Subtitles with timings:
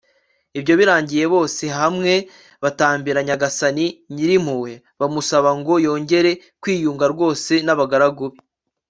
[0.57, 2.13] ibyo birangiye bose hamwe
[2.63, 6.31] batakambira nyagasani nyir'impuhwe bamusaba ngo yongere
[6.61, 8.39] kwiyunga rwose n'abagaragu be